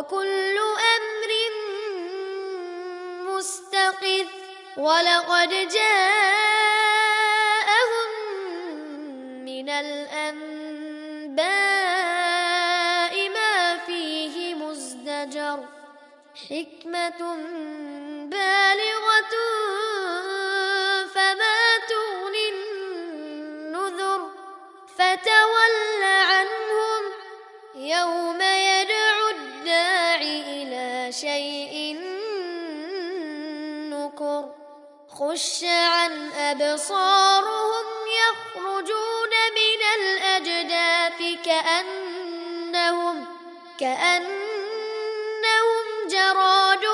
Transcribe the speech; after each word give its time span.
وكل 0.00 0.56
أمر 0.96 1.30
مستقر 3.30 4.26
ولقد 4.76 5.48
جاءهم 5.48 7.00
من 9.44 9.68
الأنباء 9.68 11.44
ما 13.28 13.76
فيه 13.86 14.54
مزدجر 14.54 15.64
حكمة 16.50 17.36
خش 35.40 35.64
عن 35.64 36.32
أبصارهم 36.32 37.86
يخرجون 38.22 39.32
من 39.56 39.80
الأجداث 40.00 41.18
كأنهم 41.44 43.26
كأنهم 43.80 44.26
جراد 46.10 46.84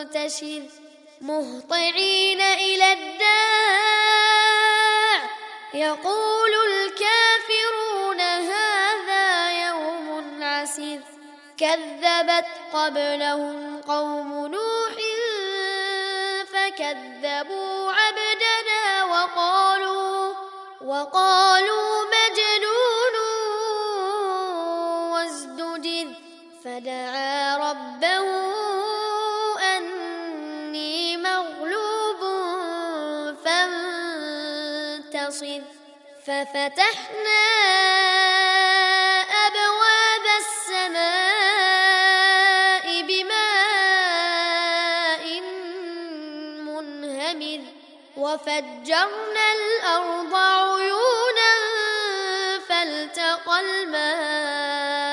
منتشر 0.00 0.62
مهطعين 1.20 2.40
إلى 2.40 2.92
الداع. 2.92 3.28
يقول 5.74 6.54
الكافرون 6.70 8.20
هذا 8.20 9.50
يوم 9.66 10.42
عسير 10.42 11.00
كذبت 11.58 12.46
قبلهم 12.72 13.80
قوم 13.80 14.46
نوح 14.46 14.77
فكذبوا 16.78 17.92
عبدنا 17.92 19.04
وقالوا 19.04 20.34
وقالوا 20.80 22.04
مجنون 22.14 23.16
وازدجر. 25.12 26.08
فدعا 26.64 27.56
ربه 27.56 28.26
أني 29.76 31.16
مغلوب 31.16 32.20
فانتصر. 33.44 34.80
ففتحنا 36.26 37.67
وفجرنا 48.38 49.46
الأرض 49.58 50.34
عيونا 50.34 51.52
فالتقى 52.68 53.60
الماء 53.60 55.08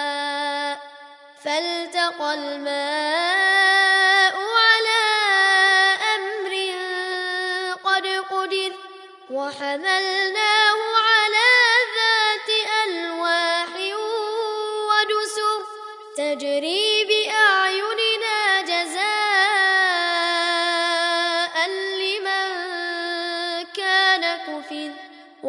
فالتقى 1.43 2.33
الماء 2.33 4.35
على 4.65 5.03
أمر 6.15 6.53
قد 7.83 8.05
قدر 8.07 8.73
وحملناه 9.31 10.04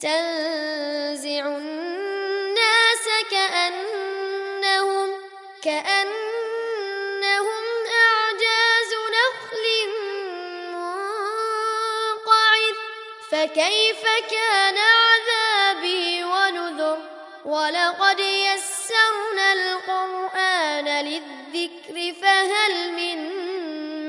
تنزع 0.00 1.46
الناس 1.46 3.04
كأنهم 3.30 5.10
كأنهم 5.62 6.04
أعجاز 8.04 8.90
نخل 9.14 9.64
منقعر 10.72 11.54
فكيف 13.30 14.02
كان 14.30 14.78
ولقد 17.44 18.20
يسرنا 18.20 19.52
القرآن 19.52 20.88
للذكر 21.04 22.14
فهل 22.22 22.92
من 22.92 23.18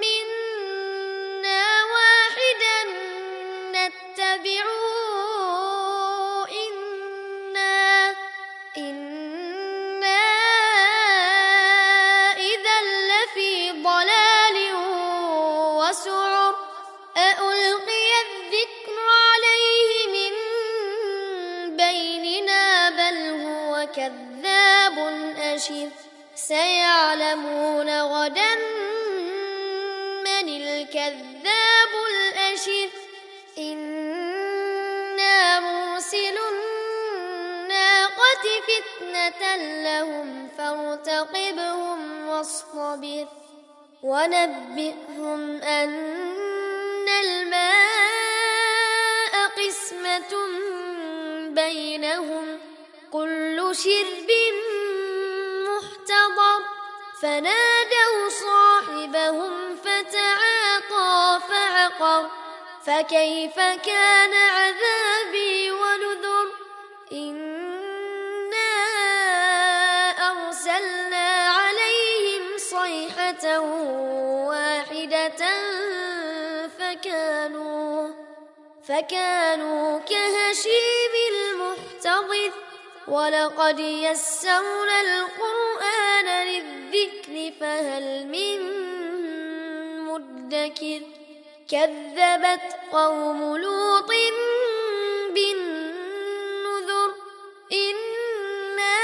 منا 0.00 1.64
واحدا 1.94 2.78
نتبعه 3.72 4.94
كذاب 15.94 16.73
أشر 25.64 25.88
سيعلمون 26.34 28.00
غدا 28.00 28.54
من 30.24 30.48
الكذاب 30.48 31.92
الأشر. 32.10 32.88
إنا 33.58 35.60
مرسل 35.60 36.36
الناقة 36.52 38.44
فتنة 38.68 39.56
لهم 39.82 40.48
فارتقبهم 40.58 42.28
واصطبر. 42.28 43.26
ونبئهم 44.02 45.62
أن 45.62 47.08
الماء 47.24 49.34
قسمة 49.58 50.32
بينهم. 51.48 52.58
كل 53.12 53.58
شرب 53.72 54.30
فنادوا 57.24 58.28
صاحبهم 58.28 59.76
فتعاطى 59.76 61.40
فعقر 61.48 62.30
فكيف 62.86 63.56
كان 63.56 64.34
عذابي 64.34 65.70
ونذر 65.70 66.48
إنا 67.12 68.72
أرسلنا 70.30 71.48
عليهم 71.48 72.58
صيحة 72.58 73.58
واحدة 74.48 75.42
فكانوا 76.78 78.08
فكانوا 78.88 79.98
كهشيم 79.98 81.14
المحتضر 81.32 82.52
ولقد 83.08 83.78
يسرنا 83.78 85.00
القرآن 85.00 85.73
كذبت 91.70 92.76
قوم 92.92 93.56
لوط 93.56 94.10
بالنذر 95.34 97.10
إنا 97.72 98.96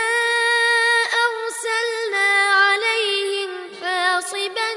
أرسلنا 1.26 2.28
عليهم 2.52 3.50
حاصبا 3.82 4.69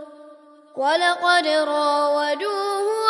ولقد 0.76 1.46
راودوه 1.46 3.09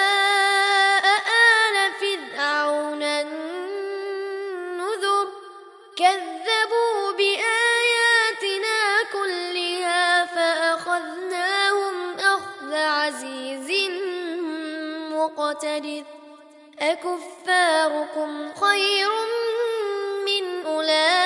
مقتدر. 15.11 16.03
أكفاركم 16.79 18.51
خير 18.53 19.09
من 20.25 20.65
أولئكم 20.65 21.19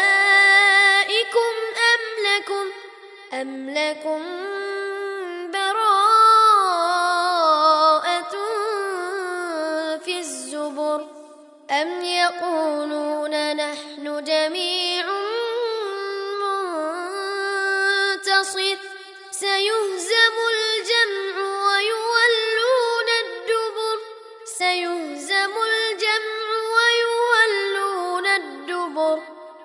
أم 1.91 2.01
لكم 2.25 2.65
أم 3.33 3.69
لكم 3.69 4.21
براءة 5.53 5.95
في 10.05 10.19
الزبر. 10.19 11.07
أم 11.71 12.01
يقولون 12.01 13.55
نحن 13.55 14.23
جميع 14.23 15.05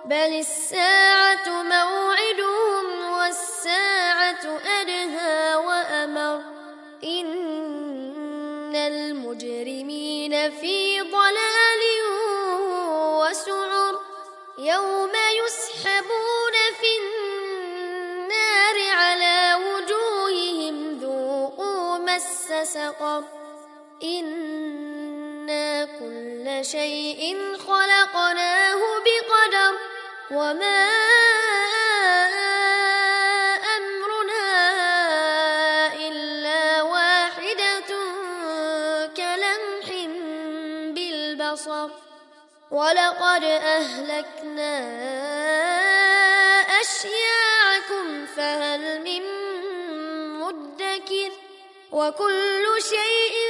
بل 0.05 0.15
الساعة 0.15 1.63
موعدهم 1.63 3.11
والساعة 3.19 4.59
أدهى 4.81 5.55
وأمر. 5.55 6.43
إن 7.05 8.77
المجرمين 8.77 10.51
في 10.51 11.01
ضلال 11.01 11.83
وسعر. 13.21 14.01
يوم 14.59 15.13
يسحبون 15.45 16.55
في 16.81 16.91
النار 17.03 18.77
على 18.97 19.55
وجوههم 19.55 20.99
ذوقوا 20.99 21.99
مس 21.99 22.53
سقر. 22.73 23.25
إنا 24.05 24.50
كل 26.01 26.65
شيء 26.65 27.37
خلقناه 27.59 28.81
بقدر 29.05 29.79
وما 30.31 30.89
أمرنا 33.77 34.47
إلا 35.95 36.83
واحدة 36.83 37.91
كلمح 39.17 39.89
بالبصر 40.95 41.89
ولقد 42.71 43.45
أهلكنا 43.45 44.75
أشياعكم 46.81 48.27
فهل 48.37 49.01
من 49.05 49.23
مدكر 50.41 51.33
وكل 51.93 52.67
شيء 52.91 53.50